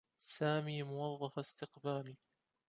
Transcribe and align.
سامي 0.19 0.83
موظف 0.83 1.39
استقبال. 1.39 2.15